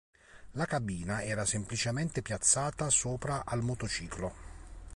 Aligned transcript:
La 0.53 0.65
cabina 0.65 1.21
era 1.23 1.45
semplicemente 1.45 2.23
piazzata 2.23 2.89
sopra 2.89 3.43
al 3.45 3.61
motociclo. 3.61 4.33